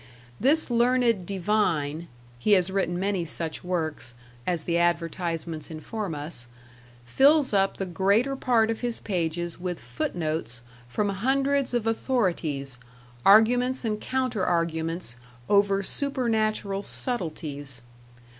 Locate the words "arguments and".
13.23-14.01